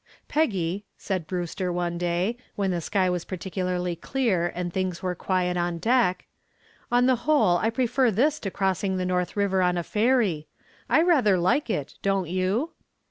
"Peggy," 0.27 0.83
said 0.97 1.27
Brewster 1.27 1.71
one 1.71 1.99
day, 1.99 2.35
when 2.55 2.71
the 2.71 2.81
sky 2.81 3.07
was 3.07 3.23
particularly 3.23 3.95
clear 3.95 4.51
and 4.55 4.73
things 4.73 5.03
were 5.03 5.13
quiet 5.13 5.57
on 5.57 5.77
deck, 5.77 6.25
"on 6.91 7.05
the 7.05 7.17
whole 7.29 7.59
I 7.59 7.69
prefer 7.69 8.09
this 8.09 8.39
to 8.39 8.49
crossing 8.49 8.97
the 8.97 9.05
North 9.05 9.37
River 9.37 9.61
on 9.61 9.77
a 9.77 9.83
ferry. 9.83 10.47
I 10.89 11.03
rather 11.03 11.37
like 11.37 11.69
it, 11.69 11.99
don't 12.01 12.27
you?" 12.29 12.71